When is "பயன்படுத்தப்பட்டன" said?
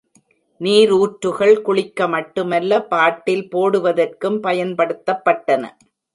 4.41-5.63